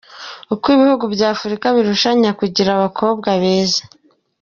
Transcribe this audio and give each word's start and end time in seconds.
Uko 0.53 0.65
ibihugu 0.75 1.05
bya 1.13 1.27
Afurika 1.35 1.65
birushanya 1.75 2.29
kugira 2.39 2.69
abakobwa 2.73 3.29
beza. 3.41 3.81